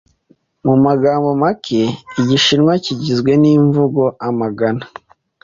[0.65, 1.81] Mu magambo make,
[2.21, 4.83] Igishinwa kigizwe n'imvugo amagana.